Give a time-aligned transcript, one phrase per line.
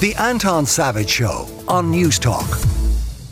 [0.00, 2.46] The Anton Savage Show on News Talk.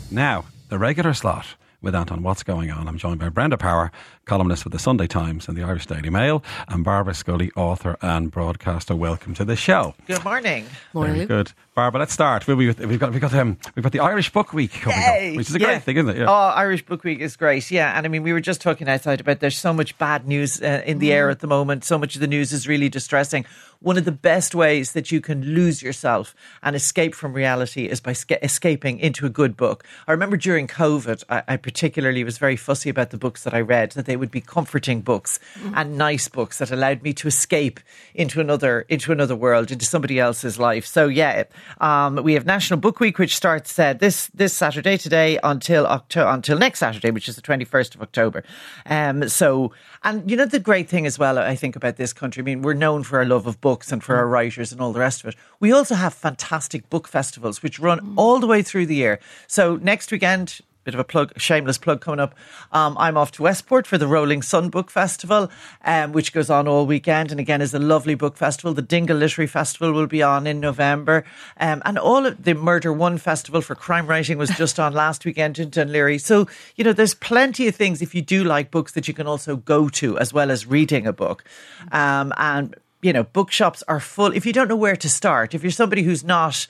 [0.09, 1.45] Now, the regular slot
[1.81, 2.23] with Anton.
[2.23, 2.87] What's going on?
[2.87, 3.91] I'm joined by Brenda Power,
[4.25, 8.31] columnist with the Sunday Times and the Irish Daily Mail, and Barbara Scully, author and
[8.31, 8.95] broadcaster.
[8.95, 9.93] Welcome to the show.
[10.07, 10.65] Good morning.
[10.93, 11.99] Very good, Barbara.
[11.99, 12.47] Let's start.
[12.47, 14.97] We'll be with, we've got we've got um, we've got the Irish Book Week coming
[14.99, 15.31] Yay!
[15.31, 15.65] up, which is a Yeah.
[15.65, 16.17] great thing, isn't it?
[16.17, 16.25] Yeah.
[16.29, 17.69] Oh, Irish Book Week is great.
[17.69, 20.61] Yeah, and I mean, we were just talking outside about there's so much bad news
[20.61, 21.83] uh, in the air at the moment.
[21.83, 23.45] So much of the news is really distressing.
[23.79, 27.99] One of the best ways that you can lose yourself and escape from reality is
[27.99, 29.83] by sca- escaping into a good book.
[30.07, 33.59] I remember during COVID, I, I particularly was very fussy about the books that I
[33.59, 35.39] read, that they would be comforting books
[35.75, 37.79] and nice books that allowed me to escape
[38.13, 40.85] into another into another world, into somebody else's life.
[40.85, 41.43] So yeah,
[41.81, 46.29] um, we have National Book Week, which starts uh, this this Saturday today until October
[46.29, 48.43] until next Saturday, which is the twenty first of October.
[48.85, 49.71] Um, so
[50.03, 52.41] and you know the great thing as well, I think about this country.
[52.41, 54.93] I mean, we're known for our love of books and for our writers and all
[54.93, 55.35] the rest of it.
[55.59, 59.19] We also have fantastic book festivals which run all the way through the year.
[59.47, 60.59] So next weekend.
[60.83, 62.35] Bit of a plug, shameless plug coming up.
[62.73, 65.49] Um, I'm off to Westport for the Rolling Sun Book Festival,
[65.85, 68.73] um, which goes on all weekend, and again is a lovely book festival.
[68.73, 71.23] The Dingle Literary Festival will be on in November,
[71.57, 75.23] um, and all of the Murder One Festival for crime writing was just on last
[75.23, 76.19] weekend in Dún Laoghaire.
[76.19, 79.25] So you know, there's plenty of things if you do like books that you can
[79.25, 81.45] also go to as well as reading a book,
[81.93, 84.33] um, and you know, bookshops are full.
[84.33, 86.67] If you don't know where to start, if you're somebody who's not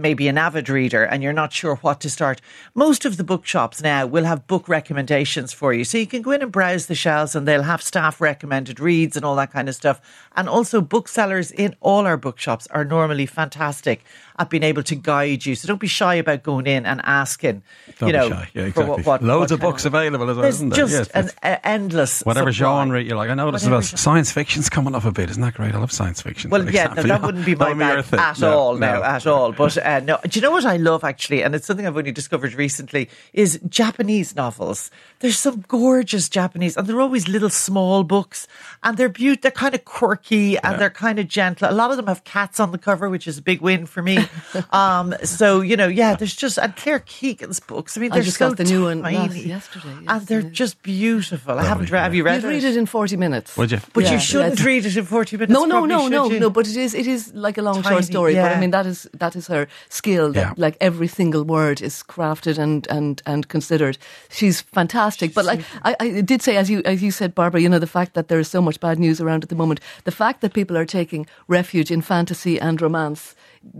[0.00, 2.40] maybe an avid reader and you're not sure what to start,
[2.74, 5.84] most of the bookshops now will have book recommendations for you.
[5.84, 9.16] So you can go in and browse the shelves and they'll have staff recommended reads
[9.16, 10.00] and all that kind of stuff.
[10.34, 14.02] And also, booksellers in all our bookshops are normally fantastic
[14.38, 15.54] at being able to guide you.
[15.54, 17.62] So don't be shy about going in and asking,
[17.98, 18.48] Don't you be know, shy.
[18.54, 18.84] Yeah, for exactly.
[18.90, 20.86] what, what, Loads what of kind books available as well, There's isn't there?
[20.86, 22.66] just Yes, an uh, endless Whatever supply.
[22.66, 23.28] genre you like.
[23.28, 23.98] I noticed as well, genre.
[23.98, 25.28] science fiction's coming up a bit.
[25.30, 25.74] Isn't that great?
[25.74, 26.48] I love science fiction.
[26.50, 27.08] Well, for yeah, no, example.
[27.08, 28.74] that wouldn't be my That bag at No, all.
[28.78, 28.94] no.
[28.94, 29.52] No, at all.
[29.52, 32.12] But uh, no, do you know what I love actually, and it's something I've only
[32.12, 34.90] discovered recently, is Japanese novels.
[35.20, 38.46] There's some gorgeous Japanese, and they're always little small books,
[38.82, 39.42] and they're beautiful.
[39.42, 41.68] They're kind of quirky and they're kind of gentle.
[41.68, 44.02] A lot of them have cats on the cover, which is a big win for
[44.02, 44.18] me.
[44.70, 47.96] um, so you know, yeah, there's just and Claire Keegan's books.
[47.96, 50.26] I mean, I they're just so got the new one tiny, last- yesterday, yes, and
[50.26, 50.48] they're yeah.
[50.50, 51.58] just beautiful.
[51.58, 52.02] I haven't Lovely, read.
[52.02, 52.42] Have you read it?
[52.42, 53.56] You'd read it in 40 minutes.
[53.56, 53.80] Would you?
[53.92, 54.66] But Yeah, you shouldn't yeah.
[54.66, 55.52] read it in forty minutes.
[55.52, 56.40] No, no, no, no, you?
[56.40, 56.50] no.
[56.50, 58.34] But it is, it is like a long Tiny, short story.
[58.34, 58.52] But.
[58.52, 60.32] I mean, that is that is her skill.
[60.32, 60.52] That Yeah.
[60.56, 63.98] like every single word is crafted and and and considered.
[64.30, 65.34] She's fantastic.
[65.34, 67.86] but like I, I did say, as you as you said, Barbara, you know, the
[67.98, 70.52] fact that there is so much bad news around at the moment, the fact that
[70.54, 73.34] people are taking refuge in fantasy and romance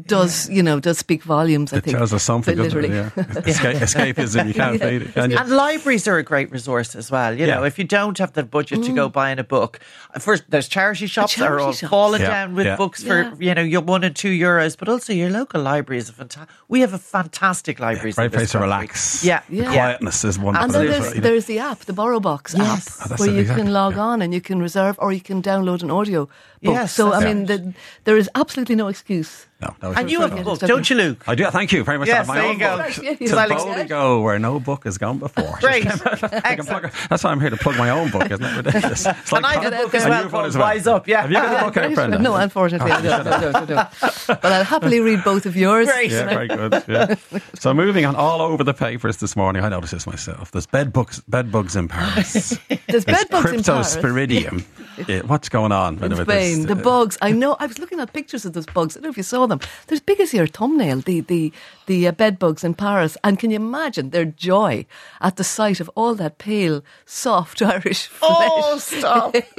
[0.06, 1.72] does you know does speak volumes.
[1.72, 2.88] I It think tells us something, But doesn't it?
[2.90, 3.10] literally.
[3.16, 3.42] Yeah.
[3.46, 3.76] Escape,
[4.16, 5.36] escapism, you can't beat it, can you?
[5.36, 7.36] And libraries are a great resource as well.
[7.38, 9.80] You know, if you don't have the budget to go buying a book,
[10.18, 11.64] first there's charity shops that are Mm.
[11.66, 11.90] all shops.
[11.90, 12.76] falling Yeah, down with yeah.
[12.76, 13.34] books for Yeah.
[13.38, 16.48] you know your one and two euros, but also your local library is a fantastic.
[16.68, 18.12] We have a fantastic library.
[18.12, 19.24] Great place to relax.
[19.24, 19.72] Yeah, The yeah.
[19.72, 20.56] quietness is one.
[20.56, 23.00] And of then the- there's, there's the app, the Borrow Box Yes.
[23.02, 24.00] app, Oh, where it, you exactly, can log yeah.
[24.02, 26.28] on and you can reserve or you can download an audio
[26.62, 26.74] book.
[26.74, 27.74] Yes, so, I that's mean, the,
[28.04, 29.46] there is absolutely no excuse.
[29.60, 31.22] No, no, And you have a book, don't you, Luke?
[31.28, 31.48] I do.
[31.50, 32.08] Thank you very much.
[32.08, 32.76] Yes, I have my there own you go.
[32.78, 32.86] book.
[32.98, 35.56] Right, yeah, To boldly go where no book has gone before.
[35.60, 38.28] Great, plug That's why I'm here to plug my own book.
[38.28, 39.06] Isn't it ridiculous?
[39.06, 40.66] It's And I have Colin- a book as And well you've called as well.
[40.66, 41.22] Wise Up, yeah.
[41.22, 42.18] Have you got a book out, Brenda?
[42.18, 43.88] No, unfortunately, I don't, I don't,
[44.26, 45.86] But I'll happily read both of yours.
[45.88, 46.10] Great.
[46.10, 46.82] Yeah, very good.
[46.88, 47.14] Yeah.
[47.54, 50.50] So moving on, all over the papers this morning, I noticed this myself.
[50.50, 52.58] There's bed bugs, bed bugs in Paris.
[52.88, 53.96] There's bed bugs in Paris.
[53.96, 54.64] Cryptosporidium.
[55.08, 56.02] Yeah, what's going on?
[56.02, 56.26] In with
[56.56, 56.64] this?
[56.64, 57.18] Spain, the bugs.
[57.22, 57.56] I know.
[57.58, 58.96] I was looking at pictures of those bugs.
[58.96, 59.60] I don't know if you saw them.
[59.86, 61.00] They're as big as your thumbnail.
[61.00, 61.52] The the
[61.86, 63.16] the uh, bed bugs in Paris.
[63.24, 64.86] And can you imagine their joy
[65.20, 68.50] at the sight of all that pale, soft Irish flesh?
[68.52, 69.32] Oh, stop.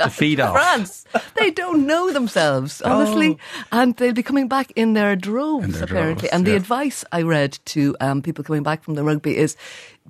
[0.00, 0.52] to feed off.
[0.52, 1.04] France.
[1.36, 3.38] They don't know themselves, honestly,
[3.72, 6.28] and they'll be coming back in their droves In their apparently.
[6.28, 9.56] droves, and the advice I read to um, people coming back from the rugby is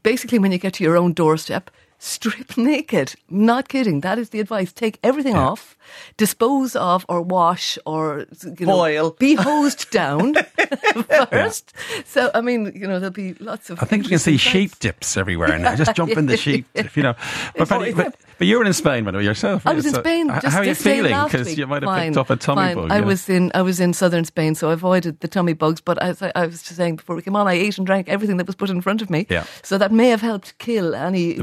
[0.03, 1.71] basically when you get to your own doorstep.
[2.03, 3.15] Strip naked.
[3.29, 4.01] Not kidding.
[4.01, 4.73] That is the advice.
[4.73, 5.77] Take everything off,
[6.17, 9.11] dispose of or wash or you know, Boil.
[9.19, 10.35] Be hosed down
[11.31, 11.75] first.
[12.07, 13.83] So I mean, you know, there'll be lots of.
[13.83, 15.77] I think you can see sheep dips everywhere now.
[15.77, 17.15] Just jump in the sheep dip, you know.
[17.55, 19.67] But, Penny, oh, but, but you were in Spain, by the way, yourself.
[19.67, 20.29] I was in so Spain.
[20.29, 21.13] Just How are you feeling?
[21.25, 22.75] Because you might have Fine, picked up a tummy fine.
[22.77, 22.91] bug.
[22.91, 23.05] I yeah.
[23.05, 25.83] was in I was in southern Spain, so I avoided the tummy bugs.
[25.83, 28.09] But as I, I was just saying before we came on, I ate and drank
[28.09, 29.27] everything that was put in front of me.
[29.29, 29.45] Yeah.
[29.63, 31.35] So that may have helped kill any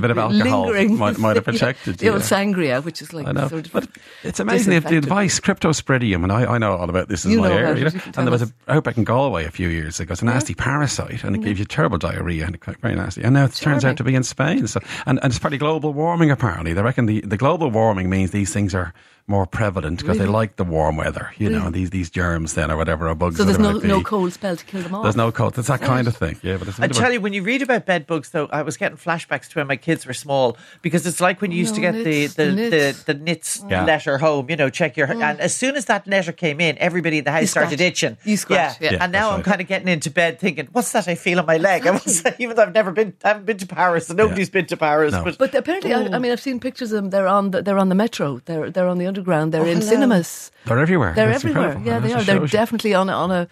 [0.47, 2.27] A bit of lingering might- might have protected the you, old yeah.
[2.27, 3.87] sangria, which is like I know, sort of but
[4.23, 7.41] it's amazing the, the advice, cryptosporidium, and I, I know all about this in You
[7.41, 7.75] my area.
[7.75, 10.11] you know, it, and there was an outbreak in Galway a few years ago.
[10.13, 13.23] It's a nasty parasite, and it gave you terrible diarrhea, and it's very nasty.
[13.23, 14.67] And now it turns out to be in Spain.
[14.67, 16.31] So, and, and it's partly global warming.
[16.31, 18.93] Apparently, they reckon the, the global warming means these things are
[19.29, 22.77] more prevalent because they like the warm weather, you know, these these germs then or
[22.77, 23.35] whatever or bugs.
[23.35, 25.03] So there's no no cold spell to kill them all.
[25.03, 25.57] There's no cold.
[25.57, 26.39] It's that kind of thing.
[26.41, 28.07] Yeah, but it's a I bit of a- tell you, when you read about bed
[28.07, 31.41] bugs, though, I was getting flashbacks to when my kids were small because it's like
[31.41, 33.03] when you used to No, get the nits, the, the the, nits.
[33.03, 33.83] the, nits Yeah.
[33.83, 35.11] letter home, you know, check your.
[35.11, 35.21] Oh.
[35.21, 37.81] And as soon as that letter came in, everybody in the house started scratch.
[38.03, 38.17] itching.
[38.23, 38.93] You scratch, yeah.
[38.93, 39.45] Yeah, and now I'm right.
[39.45, 41.85] kind of getting into bed thinking, what's that I feel on my leg?
[41.85, 41.99] I
[42.39, 45.11] even though I've never been, I haven't been to Paris, and nobody's been to Paris.
[45.11, 45.25] No.
[45.25, 47.09] But, But apparently, I, I mean, I've seen pictures of them.
[47.09, 48.39] They're on the, they're on the metro.
[48.45, 49.53] They're they're on the underground.
[49.53, 49.89] They're in hello.
[49.89, 50.51] cinemas.
[50.65, 51.13] They're everywhere.
[51.15, 51.71] They're It's everywhere.
[51.73, 51.87] incredible.
[51.87, 52.23] Yeah, And they are.
[52.39, 53.47] They're definitely on a, on a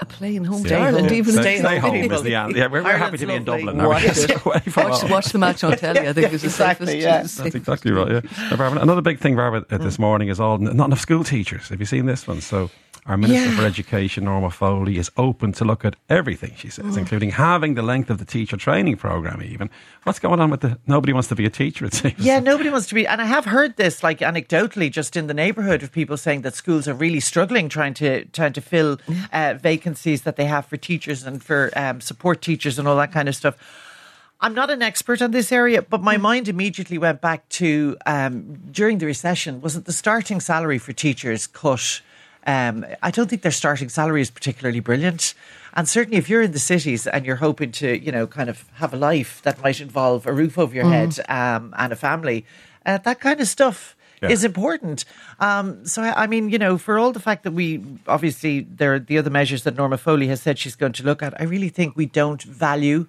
[0.00, 1.06] a plane home to Ireland.
[1.06, 1.14] home.
[1.14, 2.16] Even Stay, Stay stay home, home people.
[2.16, 2.58] is the answer.
[2.58, 3.64] Yeah, we're, we're happy to be in lovely.
[3.66, 3.86] Dublin.
[3.88, 4.44] Watch Just it.
[4.44, 6.00] watch, watch the match on telly.
[6.08, 7.04] I think is the exactly, safest.
[7.06, 7.22] yeah.
[7.22, 7.42] to see.
[7.44, 8.10] That's exactly right.
[8.10, 8.20] Yeah.
[8.50, 11.68] Now, Barbara, another big thing, Barbara, uh, this morning is all not enough school teachers.
[11.68, 12.40] Have you seen this one?
[12.40, 12.70] So.
[13.06, 13.56] Our Minister Yeah.
[13.58, 16.72] for Education, Norma Foley, is open to look at everything, she Mm.
[16.72, 19.68] says, including having the length of the teacher training programme, even.
[20.04, 20.78] What's going on with the.
[20.86, 22.18] Nobody wants to be a teacher, it seems.
[22.18, 23.06] Yeah, nobody wants to be.
[23.06, 26.54] And I have heard this, like anecdotally, just in the neighbourhood of people saying that
[26.54, 28.98] schools are really struggling trying to trying to fill
[29.34, 33.12] uh, vacancies that they have for teachers and for um, support teachers and all that
[33.12, 33.54] kind of stuff.
[34.40, 38.58] I'm not an expert on this area, but my mind immediately went back to um,
[38.70, 39.60] during the recession.
[39.60, 42.00] Wasn't the starting salary for teachers cut?
[42.46, 45.34] Um, I don't think their starting salary is particularly brilliant.
[45.74, 48.64] And certainly, if you're in the cities and you're hoping to, you know, kind of
[48.74, 52.44] have a life that might involve a roof over your head um, and a family,
[52.86, 54.30] uh, that kind of stuff Yeah.
[54.30, 55.04] is important.
[55.40, 58.94] Um, so, I I mean, you know, for all the fact that we obviously there
[58.94, 61.44] are the other measures that Norma Foley has said she's going to look at, I
[61.44, 63.06] really think we don't value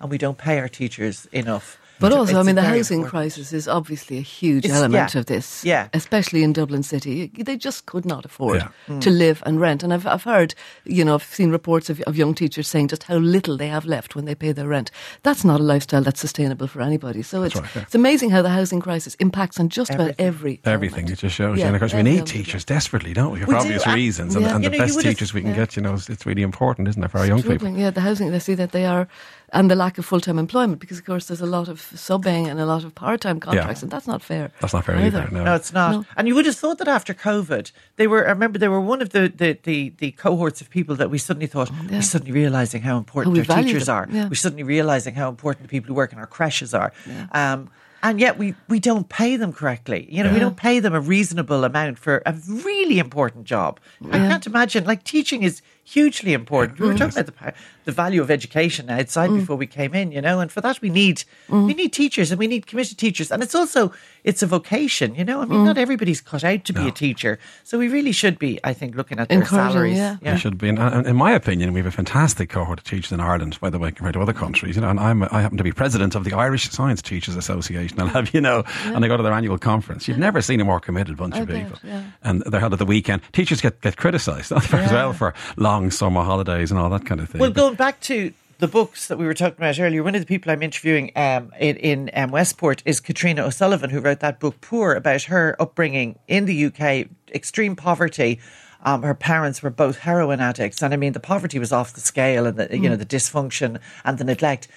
[0.00, 1.78] and we don't pay our teachers enough.
[2.00, 3.10] But also, I mean, the housing important.
[3.10, 5.18] crisis is obviously a huge It's- element yeah.
[5.20, 5.64] of this.
[5.64, 5.88] Yeah.
[5.92, 7.30] Especially in Dublin City.
[7.36, 8.68] They just could not afford Yeah.
[8.96, 9.00] Mm.
[9.00, 9.82] to live and rent.
[9.82, 10.54] And I've, I've heard,
[10.84, 13.84] you know, I've seen reports of, of young teachers saying just how little they have
[13.84, 14.90] left when they pay their rent.
[15.22, 17.22] That's not a lifestyle that's sustainable for anybody.
[17.22, 17.82] So it's, right, yeah.
[17.82, 20.26] it's amazing how the housing crisis impacts on just about Everything.
[20.26, 20.98] every Everything.
[21.04, 21.18] element.
[21.18, 21.60] It just shows you.
[21.62, 22.28] Yeah, And of course, we need element.
[22.28, 23.40] teachers desperately, don't we?
[23.40, 24.34] For We obvious and- reasons.
[24.36, 24.54] And, Yeah.
[24.54, 25.56] and You the know, best would have- teachers we can yeah.
[25.56, 27.68] get, you know, it's, it's really important, isn't it, for our young people?
[27.68, 29.08] Yeah, the housing, they see that they are,
[29.52, 32.48] and the lack of full time employment because, of course, there's a lot of subbing
[32.48, 34.50] and a lot of part time contracts, and that's not fair.
[34.60, 35.28] That's not fair either.
[35.30, 35.44] No.
[35.44, 35.92] No, it's not.
[35.92, 36.04] No.
[36.16, 38.26] And you would have thought that after COVID, they were.
[38.26, 41.18] I remember they were one of the the, the, the cohorts of people that we
[41.18, 41.96] suddenly thought yeah.
[41.96, 44.08] we're suddenly realizing how important How we our teachers them, are.
[44.10, 44.28] yeah.
[44.28, 46.92] We're suddenly realizing how important the people who work in our creches are.
[47.32, 47.70] Um,
[48.02, 50.06] and yet we, we don't pay them correctly.
[50.08, 53.80] You know, we don't pay them a reasonable amount for a really important job.
[54.06, 54.84] I can't imagine.
[54.84, 56.78] Like teaching is hugely important.
[56.78, 57.52] We were talking about the, pa-
[57.88, 59.38] the value of education outside Mm.
[59.40, 60.12] before we came in.
[60.12, 63.32] You know, and for that we need we need teachers and we need committed teachers.
[63.32, 63.92] And it's also
[64.24, 65.14] it's a vocation.
[65.14, 65.48] You know, I Mm.
[65.50, 68.60] mean, not everybody's cut out to be a teacher, so we really should be.
[68.62, 69.96] I think looking at their salaries.
[69.96, 70.16] yeah.
[70.20, 70.68] They should be.
[70.68, 73.70] In, and in my opinion, we have a fantastic cohort of teachers in Ireland, by
[73.70, 74.76] the way, compared to other countries.
[74.76, 77.98] You know, and I'm, I happen to be president of the Irish Science Teachers Association.
[78.02, 80.06] I'll have you know, and I go to their annual conference.
[80.08, 81.78] You've never seen a more committed bunch I of bet, people.
[81.82, 82.02] yeah.
[82.22, 83.22] And they're held at the weekend.
[83.32, 87.28] Teachers get, get criticised as well for long summer holidays and all that kind of
[87.30, 87.40] thing.
[87.40, 90.20] Well, But- going back to the books that we were talking about earlier, one of
[90.20, 94.40] the people I'm interviewing um, in, in um, Westport is Katriona O'Sullivan, who wrote that
[94.40, 98.40] book, Poor, about her upbringing in the UK, extreme poverty.
[98.82, 102.00] Um, her parents were both heroin addicts, and I mean the poverty was off the
[102.00, 104.68] scale, and the you know the dysfunction and the neglect.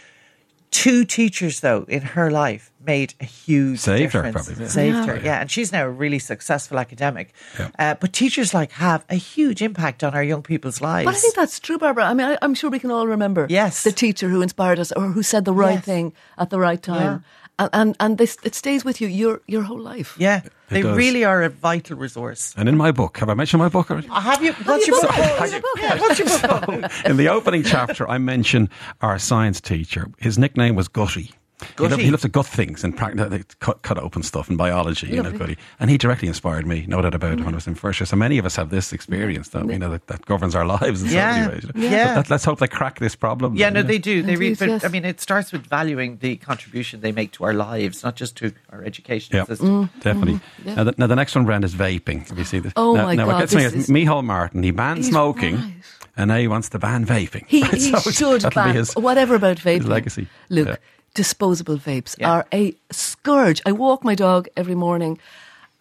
[0.71, 4.47] Two teachers, though, in her life made a huge Saved her, difference.
[4.47, 4.67] probably.
[4.69, 5.05] Saved Yeah.
[5.05, 7.33] her, yeah, and she's now a really successful academic.
[7.59, 7.67] Yeah.
[7.77, 11.05] Uh, but teachers like have a huge impact on our young people's lives.
[11.05, 12.05] But I think that's true, Barbara.
[12.05, 13.83] I mean, I, I'm sure we can all remember Yes.
[13.83, 15.85] the teacher who inspired us or who said the right Yes.
[15.85, 17.23] thing at the right time.
[17.61, 20.15] And, and, and this, it stays with you your, your whole life.
[20.17, 20.97] Yeah, they does.
[20.97, 22.53] really are a vital resource.
[22.57, 24.07] and in my book, have I mentioned my book already?
[24.09, 24.53] Uh, Have you?
[24.53, 25.15] What's your your book?
[25.15, 25.39] book?
[25.39, 25.77] What's your book?
[25.77, 26.41] Yeah, what's your book?
[26.65, 26.91] called?
[27.05, 28.67] In the opening chapter, I mention
[29.01, 30.09] our science teacher.
[30.17, 31.33] His nickname was Gutty.
[31.77, 33.15] He loved, he loved to gut things and prac-
[33.59, 35.57] cut, cut open stuff in biology, you know, Gutty.
[35.79, 38.05] And he directly inspired me, no doubt about it, when I was in first year.
[38.07, 39.73] So many of us have this experience, don't we?
[39.73, 41.39] You know, that, that governs our lives in so Yeah.
[41.41, 41.63] many ways.
[41.75, 41.87] you know.
[41.89, 42.15] Yeah.
[42.15, 43.55] But that, let's hope they crack this problem.
[43.55, 43.87] Yeah, then, no, you know.
[43.89, 44.21] they do.
[44.23, 44.85] They, re- Indeed, but, yes.
[44.85, 48.35] I mean, it starts with valuing the contribution they make to our lives, not just
[48.37, 49.87] to our education Yeah, system.
[49.87, 50.01] Mm.
[50.01, 50.33] definitely.
[50.33, 50.67] Mm-hmm.
[50.69, 50.75] yeah.
[50.75, 52.27] Now, the, now, the next one, Brand, is vaping.
[52.29, 52.73] Have you seen this?
[52.75, 54.63] Oh now, my now God, What gets me this is is- Micheál Martin.
[54.63, 55.73] He banned smoking, right.
[56.17, 57.45] and now he wants to ban vaping.
[57.47, 59.85] He, Right, he so should ban his- whatever about vaping.
[59.87, 60.27] legacy.
[60.49, 60.75] Look, Yeah.
[61.13, 62.31] Disposable vapes Yeah.
[62.31, 63.61] are a scourge.
[63.65, 65.19] I walk my dog every morning.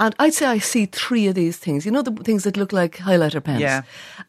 [0.03, 1.85] And I'd say I see three of these things.
[1.85, 3.61] You know, the things that look like highlighter pens.
[3.61, 3.83] Yeah.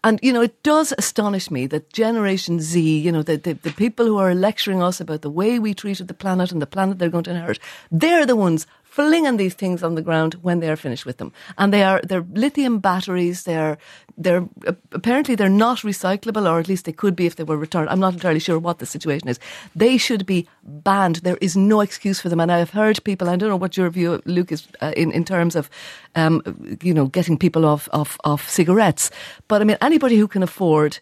[0.04, 3.72] And, you know, it does astonish me that Generation Z, you know, the, the, the
[3.72, 7.00] people who are lecturing us about the way we treated the planet and the planet
[7.00, 10.70] they're going to inherit, they're the ones flinging these things on the ground when they
[10.70, 11.32] are finished with them.
[11.58, 13.44] And they are they're lithium batteries.
[13.44, 13.78] They're
[14.18, 14.46] they're
[14.92, 17.90] apparently they're not recyclable, or at least they could be if they were returned.
[17.90, 19.40] I'm not entirely sure what the situation is.
[19.76, 21.18] They should be banned.
[21.18, 22.42] There is no excuse for them.
[22.42, 23.30] And I have heard people.
[23.30, 25.70] I don't know what your view, Luke, is uh, in in terms of
[26.16, 26.42] um,
[26.84, 29.10] you know getting people off off off cigarettes.
[29.48, 31.00] But I mean, anybody who can afford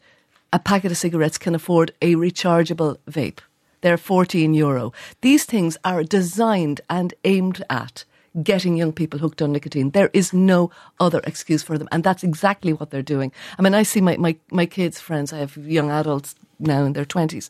[0.53, 3.39] a packet of cigarettes can afford a rechargeable vape.
[3.81, 4.93] They're 14 euro.
[5.21, 8.05] These things are designed and aimed at
[8.43, 9.91] getting young people hooked on nicotine.
[9.91, 11.88] There is no other excuse for them.
[11.91, 13.31] And that's exactly what they're doing.
[13.57, 16.93] I mean, I see my, my, my kids' friends, I have young adults now in
[16.93, 17.50] their 20s.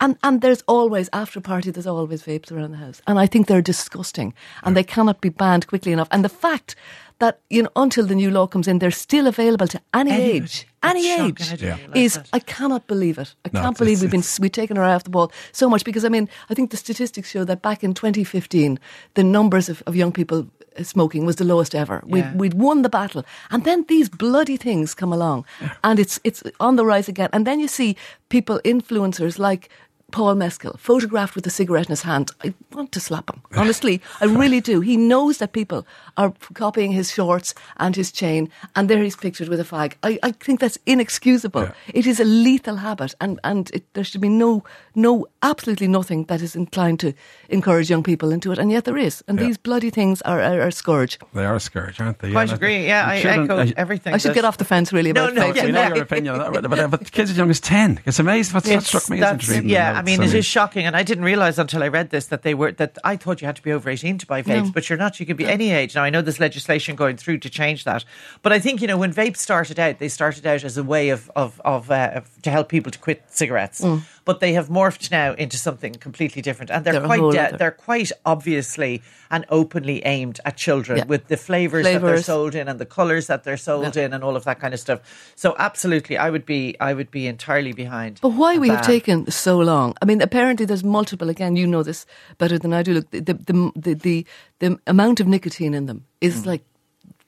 [0.00, 3.02] And, and there's always, after party, there's always vapes around the house.
[3.06, 4.34] And I think they're disgusting.
[4.62, 6.08] And they cannot be banned quickly enough.
[6.10, 6.76] And the fact
[7.20, 10.36] that, you know, until the new law comes in, they're still available to any Anybody.
[10.36, 10.66] age.
[10.82, 12.28] Any That's age I is that.
[12.32, 13.34] I cannot believe it.
[13.44, 15.68] I No, can't it's- believe we've been we've taken our eye off the ball so
[15.68, 18.78] much because I mean I think the statistics show that back in 2015
[19.14, 20.38] the numbers of, of young people
[20.78, 22.02] uh, smoking was the lowest ever.
[22.06, 22.12] Yeah.
[22.32, 25.44] We'd, we'd won the battle, and then these bloody things come along,
[25.82, 27.28] and it's it's on the rise again.
[27.32, 27.94] And then you see
[28.28, 29.68] people influencers like.
[30.10, 32.30] Paul Mescal, photographed with a cigarette in his hand.
[32.44, 33.40] I want to slap him.
[33.56, 34.80] Honestly, I really do.
[34.80, 35.86] He knows that people
[36.16, 39.94] are copying his shorts and his chain, and there he's pictured with a fag.
[40.02, 41.62] I, I think that's inexcusable.
[41.62, 41.72] Yeah.
[41.94, 44.62] It is a lethal habit, and and it, there should be no
[44.94, 47.12] no absolutely nothing that is inclined to
[47.48, 49.22] encourage young people into it, and yet there is.
[49.28, 49.46] And Yeah.
[49.46, 51.18] these bloody things are are, are a scourge.
[51.34, 52.32] They are a scourge, aren't they?
[52.32, 52.86] Quite and agree.
[52.86, 54.14] Yeah, I children- echo uh, everything.
[54.14, 55.54] I should get off the fence really No, about no, vapes.
[55.54, 55.94] We yeah, know yeah.
[55.94, 58.00] your opinion on that, but, but, but kids as young as 10.
[58.06, 58.54] It's amazing.
[58.54, 59.70] What's, what It's- struck me as that's- intriguing.
[59.70, 62.26] Yeah, the I mean, it is shocking, and I didn't realize until I read this
[62.26, 64.64] that they were that I thought you had to be over eighteen to buy vapes,
[64.66, 64.70] No.
[64.72, 65.20] but you're not.
[65.20, 65.94] You can be any age.
[65.94, 68.04] Now I know there's legislation going through to change that,
[68.42, 71.10] but I think you know when vapes started out, they started out as a way
[71.10, 73.84] of of of, uh, of to help people to quit cigarettes,
[74.24, 77.70] but they have morphed now into something completely different, and they're, They're quite uh, they're
[77.70, 81.04] quite obviously and openly aimed at children Yeah.
[81.06, 84.24] with the flavors, that they're sold in and the colors that they're sold in and
[84.24, 85.00] all of that kind of stuff.
[85.36, 88.18] So absolutely, I would be I would be entirely behind.
[88.20, 89.94] But why we have taken so long?
[90.02, 91.28] I mean, apparently there's multiple.
[91.30, 92.06] Again, you know this
[92.38, 92.94] better than I do.
[92.94, 94.26] Look, the the the the,
[94.58, 96.62] the amount of nicotine in them is like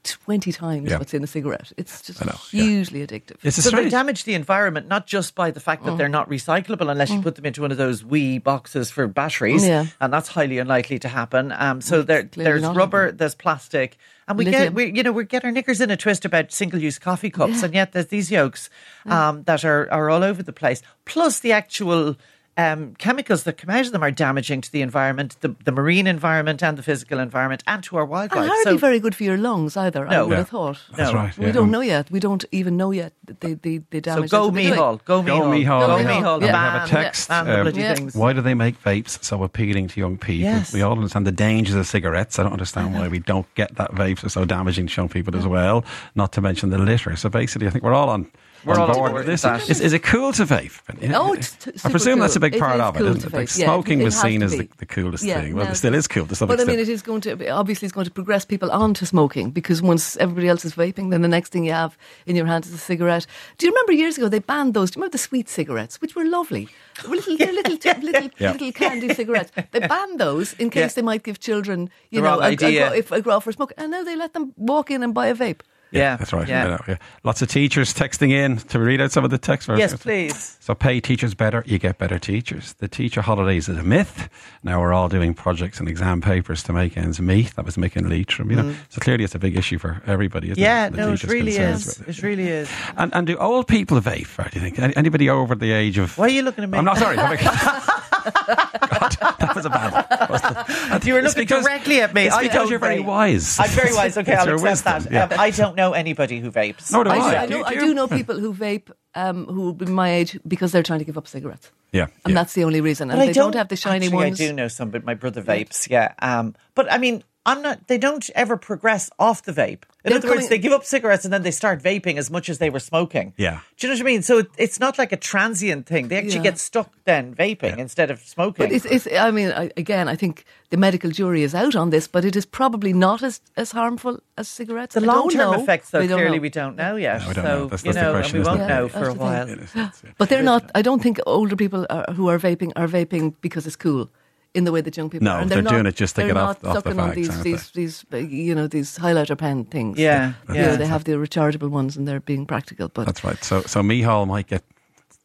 [0.04, 0.98] twenty times Yeah.
[0.98, 1.72] what's in a cigarette.
[1.76, 2.62] It's just I know, yeah.
[2.64, 3.36] hugely addictive.
[3.42, 6.28] It's a So they damage the environment not just by the fact that they're not
[6.28, 9.86] recyclable unless you put them into one of those wee boxes for batteries, Yeah.
[10.00, 11.52] and that's highly unlikely to happen.
[11.52, 13.16] Um, so there, there's rubber, happening.
[13.18, 13.96] there's plastic,
[14.28, 14.62] and we Lithium.
[14.64, 17.62] get we you know we get our knickers in a twist about single-use coffee cups,
[17.62, 18.70] and yet there's these yolks
[19.06, 20.82] um, that are are all over the place.
[21.04, 22.16] Plus the actual.
[22.58, 26.06] Um, chemicals that come out of them are damaging to the environment, the, the marine
[26.06, 28.32] environment, and the physical environment, and to our wildlife.
[28.32, 28.64] and wildlife.
[28.64, 30.06] hardly So very good for your lungs either.
[30.06, 30.24] I No.
[30.26, 30.36] would Yeah.
[30.38, 30.78] have thought.
[30.94, 31.18] That's No.
[31.18, 31.38] right.
[31.38, 32.10] We don't know yet.
[32.10, 34.30] We don't even know yet that they they, they So damage.
[34.30, 34.78] go that's what they're doing.
[34.78, 35.86] Micheál, go Go Micheál, Micheál.
[35.86, 36.20] go Yeah.
[36.20, 36.40] Micheál.
[36.40, 36.70] We Yeah.
[36.72, 37.28] have a text.
[37.30, 37.94] ban the um, bloody Yeah.
[37.94, 38.14] things.
[38.14, 40.42] Why do they make vapes so appealing to young people?
[40.50, 40.74] Yes.
[40.74, 42.38] We all understand the dangers of cigarettes.
[42.38, 45.34] I don't understand why we don't get that vapes are so damaging to young people
[45.36, 45.86] as well.
[46.14, 47.16] Not to mention the litter.
[47.16, 48.26] So basically, I think we're all on.
[48.64, 49.42] We're on all board board with this.
[49.44, 49.70] with that.
[49.70, 50.72] Is, is it cool to vape?
[51.14, 53.24] Oh, it's t- I super presume that's a big part is of it, cool isn't
[53.24, 53.32] it?
[53.36, 53.58] Like vape.
[53.58, 55.54] Yeah, smoking it was seen as the, the coolest Yeah, thing.
[55.56, 57.48] Well, now- it still is cool to some But I mean, it is going to
[57.50, 61.22] obviously it's going to progress people onto smoking because once everybody else is vaping, then
[61.22, 63.26] the next thing you have in your hand is a cigarette.
[63.58, 64.90] Do you remember years ago they banned those?
[64.90, 66.68] Do you remember the sweet cigarettes, which were lovely,
[67.02, 68.52] They were little, little, little, Yeah.
[68.52, 69.50] little candy cigarettes?
[69.72, 70.94] They banned those in case Yeah.
[70.96, 72.88] they might give children, you The know, wrong a, a, idea.
[72.88, 75.26] gro- if a grow for smoke, and now they let them walk in and buy
[75.28, 75.60] a vape.
[75.92, 76.48] Yeah, That's right.
[76.48, 76.78] Yeah.
[76.88, 76.96] Yeah.
[77.22, 79.68] Lots of teachers texting in to read out some of the text.
[79.68, 79.78] us.
[79.78, 80.56] Yes, please.
[80.60, 82.72] So pay teachers better, you get better teachers.
[82.74, 84.28] The teacher holidays is a myth.
[84.62, 87.54] Now we're all doing projects and exam papers to make ends meet.
[87.56, 88.74] That was Mick and Leitrim, you know.
[88.88, 90.64] So clearly it's a big issue for everybody, isn't Mm.
[90.64, 90.90] Yeah, it?
[90.92, 92.00] The no, it really is.
[92.00, 92.22] it.
[92.22, 92.70] Really is.
[92.96, 94.96] And, and do old people vape, do you think?
[94.96, 96.16] Anybody over the age of...
[96.16, 96.78] Why are you looking at me?
[96.78, 97.16] I'm not sorry.
[98.24, 100.30] God, that was a bad one.
[100.30, 101.04] wasn't it?
[101.06, 102.26] You were looking because- directly at me.
[102.26, 103.04] It's I because don't you're very vape.
[103.06, 103.58] wise.
[103.58, 104.16] I'm very wise.
[104.22, 105.30] Okay, I'll your accept wisdom, that.
[105.30, 105.34] yeah.
[105.36, 106.92] Um, I don't know anybody who vapes.
[106.92, 107.18] Nor do I, I.
[107.18, 109.86] do- I know, you- I do do know people who vape um, who would be
[109.86, 112.06] my age because they're trying to give up cigarettes, Yeah.
[112.24, 112.34] and yeah.
[112.34, 113.10] that's the only reason.
[113.10, 114.40] And But I they don't, have the shiny actually, ones.
[114.40, 115.88] I do know some, but my brother vapes.
[115.90, 116.14] Yeah.
[116.20, 117.88] Um, but I mean, I'm not.
[117.88, 119.82] They don't ever progress off the vape.
[120.04, 122.48] In They're other words, they give up cigarettes and then they start vaping as much
[122.48, 123.34] as they were smoking.
[123.36, 123.60] Yeah.
[123.76, 124.22] Do you know what I mean?
[124.22, 126.08] So it, it's not like a transient thing.
[126.08, 126.42] They actually Yeah.
[126.42, 128.66] get stuck then vaping instead of smoking.
[128.66, 131.90] But it's, it's, I mean, I, again, I think the medical jury is out on
[131.90, 134.94] this, but it is probably not as, as harmful as cigarettes.
[134.94, 136.42] the long term effects, though, We don't clearly know.
[136.42, 137.22] we don't know yet.
[137.22, 137.64] No, we don't so know.
[137.66, 138.68] That's- you that's the know, question, and we won't it?
[138.74, 139.48] know Yeah, for a while.
[139.48, 139.90] It is, yeah.
[140.18, 140.70] But they're not.
[140.74, 144.10] I don't think older people are, who are vaping are vaping because it's cool.
[144.54, 146.20] In the way that young people No, are, and they're not, doing it just to
[146.20, 148.54] they're get off- not off the sucking on fags, these, aren't these, these, uh, you
[148.54, 149.98] know, these highlighter pen things.
[149.98, 150.66] Yeah, You yeah.
[150.66, 152.88] know, they have the rechargeable ones, and they're being practical.
[152.88, 153.42] But That's right.
[153.42, 154.62] So, so Micheál might get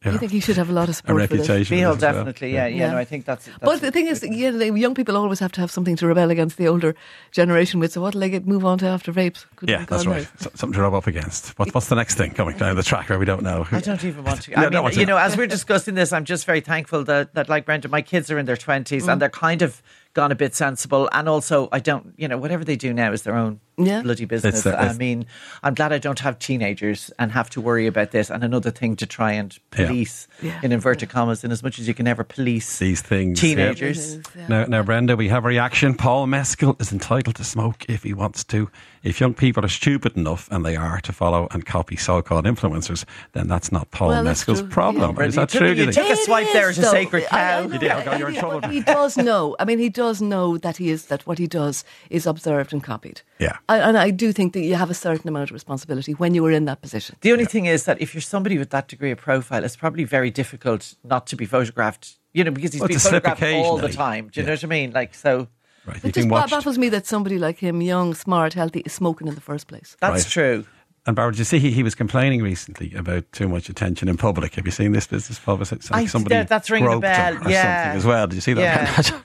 [0.04, 1.48] you I know, think he should have a lot of a support for this.
[1.48, 1.76] reputation.
[1.76, 2.12] Beale with well.
[2.12, 2.90] definitely, yeah, yeah, Yeah.
[2.92, 3.46] No, I think that's.
[3.46, 6.06] that's But the thing is, yeah, the young people always have to have something to
[6.06, 6.94] rebel against the older
[7.32, 7.92] generation with.
[7.92, 9.44] So what'll they get move on to after vapes?
[9.56, 10.28] Good Yeah, that's right.
[10.38, 11.58] So- something to rub up against.
[11.58, 13.66] What, what's the next thing coming down the track where we don't know?
[13.72, 14.50] I don't even want to.
[14.52, 15.22] You I don't mean, want to you know, know.
[15.22, 18.38] as we're discussing this, I'm just very thankful that, that like Brenda, my kids are
[18.38, 19.18] in their 20s and mm.
[19.18, 19.82] they're kind of
[20.18, 21.08] gone a bit sensible.
[21.12, 24.02] And also, I don't, you know, whatever they do now is their own Yeah.
[24.02, 24.56] bloody business.
[24.56, 25.26] It's, uh, I mean,
[25.62, 28.28] I'm glad I don't have teenagers and have to worry about this.
[28.28, 30.58] And another thing to try and police, Yeah.
[30.64, 33.40] in inverted commas, in as much as you can ever police These things.
[33.40, 33.48] yeah.
[33.48, 34.14] teenagers.
[34.14, 34.46] It is, yeah.
[34.48, 35.94] Now, now, Brenda, we have a reaction.
[35.94, 38.68] Paul Mescal is entitled to smoke if he wants to.
[39.04, 43.04] If young people are stupid enough, and they are, to follow and copy so-called influencers,
[43.32, 45.14] then that's not Paul Well, Mescal's problem.
[45.16, 45.26] Yeah.
[45.26, 45.68] is that You true?
[45.68, 46.08] took- do you you think?
[46.08, 47.72] took a It swipe there to a Sacred I- I Cow.
[47.72, 47.88] You did.
[48.04, 48.68] God, you're in trouble.
[48.68, 49.54] He does know.
[49.60, 52.82] I mean, he does know that he is that what he does is observed and
[52.82, 53.22] copied.
[53.38, 53.56] Yeah.
[53.68, 56.44] I, and I do think that you have a certain amount of responsibility when you
[56.46, 57.16] are in that position.
[57.20, 60.04] The only thing is that if you're somebody with that degree of profile, it's probably
[60.04, 62.18] very difficult not to be photographed.
[62.32, 64.28] You know, because he's Well, been photographed all the time.
[64.28, 64.48] Do you Yeah.
[64.48, 64.92] know what I mean?
[64.92, 65.48] Like, so
[65.86, 66.50] Right, It just watched.
[66.50, 69.96] baffles me that somebody like him, young, smart, healthy, is smoking in the first place.
[70.00, 70.30] that's Right.
[70.30, 70.66] true.
[71.08, 74.18] And Barbara, did you see he, he was complaining recently about too much attention in
[74.18, 74.56] public?
[74.56, 75.56] Have you seen this business, Paul?
[75.56, 77.84] Was it I- somebody that- that's ringing a groped him bell, or yeah.
[77.84, 78.26] something as well?
[78.26, 79.22] Did you see that?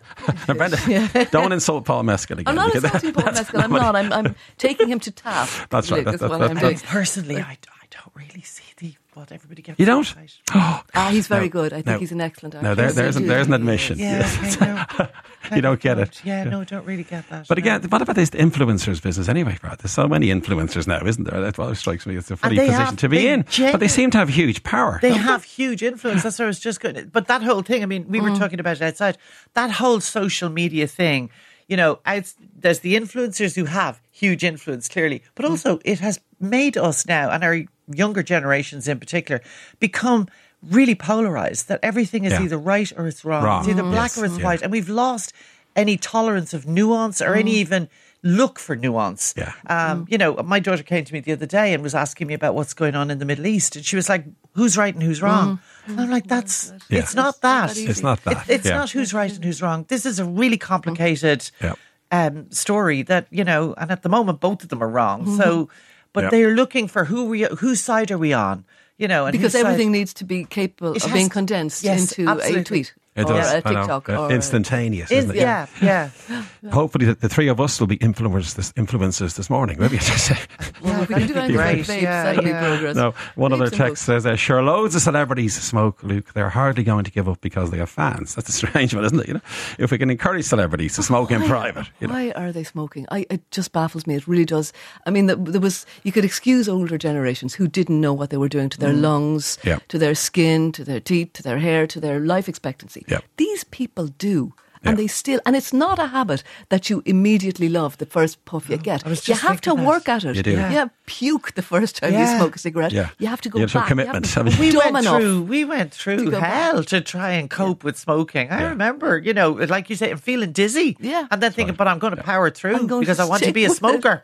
[0.48, 2.48] now, Brenda, don't insult Paul Mescal again.
[2.48, 3.60] I'm not because insulting Paul that's Mescal.
[3.62, 3.98] I'm not.
[3.98, 5.68] I'm, I'm taking him to task.
[5.70, 6.06] That's right.
[6.06, 6.78] That's That- what that- I'm that- doing.
[6.80, 9.80] Personally, I, I don't really see the what everybody gets.
[9.80, 10.16] You don't?
[10.16, 10.32] right.
[10.96, 11.74] Ah, he's very Now- good.
[11.74, 12.68] I think now- he's an excellent actor.
[12.68, 14.00] Now, there, there's, an, there's an admission.
[14.00, 14.28] Yeah,
[14.60, 14.66] I
[15.00, 15.08] know.
[15.54, 16.22] You don't get it.
[16.24, 16.50] Yeah, Yeah.
[16.50, 17.48] no, don't really get that.
[17.50, 17.62] But no.
[17.62, 19.78] again, what about this influencers business anyway, Brad?
[19.80, 21.42] There's so many influencers now, isn't there?
[21.42, 22.16] That's what strikes me.
[22.16, 23.46] It's a funny position have- to be they in.
[23.72, 25.00] But they seem to have huge power.
[25.02, 26.24] They don't have huge influence.
[26.24, 27.10] That's what I was just going.
[27.12, 27.84] But that whole thing.
[27.84, 29.18] I mean, we were talking about it outside.
[29.54, 31.30] That whole social media thing.
[31.68, 36.78] You know, there's the influencers who have huge influence, clearly, but also it has made
[36.78, 39.42] us now, and our younger generations in particular,
[39.80, 40.28] become
[40.62, 41.68] really polarized.
[41.68, 42.44] That everything is Yeah.
[42.44, 43.44] either right or it's wrong.
[43.44, 43.60] Wrong.
[43.62, 44.18] It's either black Yes.
[44.18, 44.46] or it's Yeah.
[44.46, 45.34] white, and we've lost
[45.76, 47.64] any tolerance of nuance or any mm.
[47.64, 47.90] even
[48.24, 49.34] look for nuance.
[49.38, 49.52] Yeah.
[49.68, 50.12] Um, mm.
[50.12, 52.56] You know, my daughter came to me the other day and was asking me about
[52.56, 55.20] what's going on in the Middle East, and she was like, "Who's right and who's
[55.20, 55.24] mm.
[55.24, 55.92] wrong?" Mm.
[55.92, 57.00] And I'm like, oh "That's Yeah.
[57.00, 57.72] it's not that.
[57.72, 58.50] It's It's not It- that.
[58.50, 58.78] it's yeah.
[58.78, 59.86] not who's right and who's wrong.
[59.90, 61.74] This is a really complicated Yeah.
[62.12, 65.22] um, story that you know, and at the moment both of them are wrong.
[65.22, 65.38] Mm-hmm.
[65.42, 65.70] So,
[66.14, 66.30] but Yeah.
[66.30, 68.66] they're looking for who we whose side are we on?
[68.98, 72.18] You know, and because whose side- everything needs to be capable of being condensed yes,
[72.18, 73.54] into a tweet It or does.
[73.54, 73.80] a I know.
[73.82, 75.40] TikTok or instantaneous, is isn't it?
[75.40, 76.10] yeah, yeah.
[76.72, 79.78] Hopefully, the, the three of us will be influencers this, influencers this morning.
[79.80, 80.38] Maybe I should say.
[80.84, 81.78] Well, we can do anything great.
[81.78, 82.68] with Yeah, yeah.
[82.68, 82.96] progress.
[82.96, 86.34] No, one Vapes other text says, uh, "Sure, loads of celebrities smoke, Luke.
[86.34, 88.36] They're hardly going to give up because they have fans.
[88.36, 89.28] That's a strange one, isn't it?
[89.28, 89.42] You know,
[89.80, 93.06] if we can encourage celebrities to smoke in private, you know, Why are they smoking?
[93.12, 94.16] I, it just baffles me.
[94.16, 94.74] It really does.
[95.06, 98.38] I mean, the, there was you could excuse older generations who didn't know what they
[98.38, 99.66] were doing to their lungs, Mm.
[99.66, 99.80] Yeah.
[99.90, 103.03] to their skin, to their teeth, to their hair, to their life expectancy.
[103.08, 103.20] Yeah.
[103.38, 104.54] These people do.
[104.86, 105.04] And Yeah.
[105.04, 108.76] they still, and it's not a habit that you immediately love the first puff you
[108.76, 109.02] get.
[109.30, 109.86] You have to that.
[109.86, 110.36] work at it.
[110.36, 110.52] You do.
[110.52, 110.74] Yeah.
[110.74, 112.92] Yeah, puke the first time you smoke a cigarette.
[112.92, 113.08] Yeah.
[113.18, 113.88] You have to go You have back.
[113.88, 114.26] commitment.
[114.36, 116.86] You have to we went through we went through to hell back.
[116.88, 118.50] to try and cope with smoking.
[118.52, 118.70] I Yeah.
[118.72, 120.98] remember, you know, like you say, I'm feeling dizzy.
[121.00, 121.28] Yeah.
[121.32, 123.70] And then thinking, but I'm going to power through because I want to be a
[123.70, 124.22] smoker.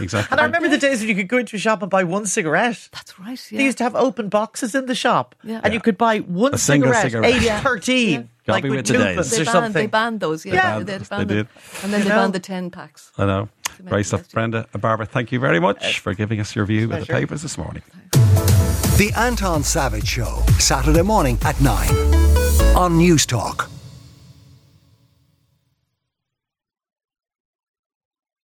[0.00, 0.32] Exactly.
[0.32, 2.26] and I remember the days when you could go into a shop and buy one
[2.26, 2.88] cigarette.
[2.92, 3.40] That's right.
[3.50, 3.58] Yeah.
[3.58, 5.60] They used to have open boxes in the shop, Yeah.
[5.62, 7.34] and you could buy one A cigarette, cigarette.
[7.34, 7.60] age Yeah.
[7.60, 9.16] thirteen, Gotta like be with with today's.
[9.16, 9.72] lupus they banned, something.
[9.72, 10.44] they banned those.
[10.46, 10.78] Yeah, Yeah.
[10.84, 11.46] they, They banned did.
[11.46, 11.48] them.
[11.82, 12.16] And then You they know?
[12.20, 13.10] banned the ten packs.
[13.18, 13.48] I know.
[13.78, 14.28] make Great stuff.
[14.30, 14.66] Brenda.
[14.74, 17.56] Uh, Barbara, thank you very much for giving us your view of the papers this
[17.56, 17.82] morning.
[18.12, 21.88] The Anton Savage Show, Saturday morning at 9
[22.76, 23.70] on News Talk.